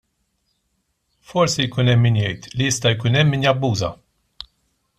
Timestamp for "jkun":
1.67-1.91, 2.95-3.19